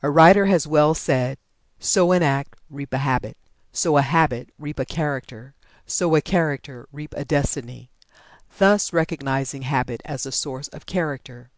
A 0.00 0.08
writer 0.08 0.46
has 0.46 0.68
well 0.68 0.94
said: 0.94 1.36
"Sow 1.80 2.12
an 2.12 2.22
act, 2.22 2.54
reap 2.70 2.92
a 2.92 2.98
habit; 2.98 3.36
sow 3.72 3.96
a 3.96 4.02
habit, 4.02 4.50
reap 4.60 4.78
a 4.78 4.84
character; 4.84 5.54
sow 5.86 6.14
a 6.14 6.20
character, 6.20 6.86
reap 6.92 7.12
a 7.16 7.24
destiny," 7.24 7.90
thus 8.58 8.92
recognizing 8.92 9.62
habit 9.62 10.02
as 10.04 10.22
the 10.22 10.30
source 10.30 10.68
of 10.68 10.86
character. 10.86 11.50